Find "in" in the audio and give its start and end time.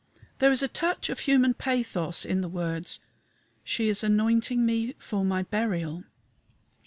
2.25-2.41